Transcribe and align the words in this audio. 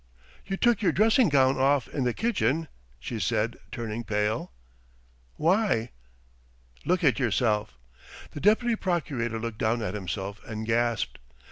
"You 0.47 0.57
took 0.57 0.81
your 0.81 0.91
dressing 0.91 1.29
gown 1.29 1.59
off 1.59 1.87
in 1.87 2.05
the 2.05 2.11
kitchen?" 2.15 2.67
she 2.99 3.19
said, 3.19 3.57
turning 3.71 4.03
pale. 4.03 4.51
"Why?" 5.35 5.91
"Look 6.85 7.03
at 7.03 7.19
yourself!" 7.19 7.77
The 8.31 8.41
deputy 8.41 8.75
procurator 8.75 9.37
looked 9.39 9.59
down 9.59 9.83
at 9.83 9.93
himself, 9.93 10.41
and 10.43 10.65
gasped. 10.65 11.19